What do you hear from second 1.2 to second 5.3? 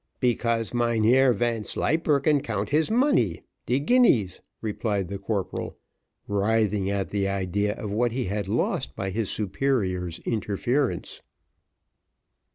Vanslyperken count his money de guineas," replied the